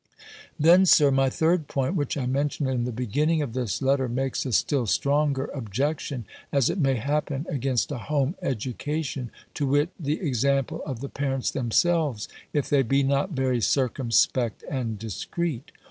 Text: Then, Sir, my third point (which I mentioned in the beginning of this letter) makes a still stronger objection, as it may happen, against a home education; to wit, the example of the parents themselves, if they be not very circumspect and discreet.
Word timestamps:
Then, 0.59 0.87
Sir, 0.87 1.11
my 1.11 1.29
third 1.29 1.67
point 1.67 1.93
(which 1.93 2.17
I 2.17 2.25
mentioned 2.25 2.67
in 2.67 2.85
the 2.85 2.91
beginning 2.91 3.43
of 3.43 3.53
this 3.53 3.83
letter) 3.83 4.09
makes 4.09 4.47
a 4.47 4.51
still 4.51 4.87
stronger 4.87 5.45
objection, 5.53 6.25
as 6.51 6.71
it 6.71 6.79
may 6.79 6.95
happen, 6.95 7.45
against 7.47 7.91
a 7.91 7.99
home 7.99 8.33
education; 8.41 9.29
to 9.53 9.67
wit, 9.67 9.91
the 9.99 10.19
example 10.19 10.81
of 10.87 11.01
the 11.01 11.07
parents 11.09 11.51
themselves, 11.51 12.27
if 12.51 12.67
they 12.67 12.81
be 12.81 13.03
not 13.03 13.29
very 13.33 13.61
circumspect 13.61 14.63
and 14.67 14.97
discreet. 14.97 15.65